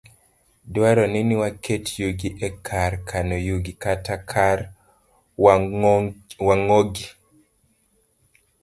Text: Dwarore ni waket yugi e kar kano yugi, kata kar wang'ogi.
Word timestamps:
Dwarore 0.73 1.21
ni 1.27 1.35
waket 1.41 1.85
yugi 2.01 2.29
e 2.47 2.49
kar 2.67 2.93
kano 3.09 3.35
yugi, 3.47 3.73
kata 3.83 4.15
kar 4.31 4.59
wang'ogi. 6.47 7.05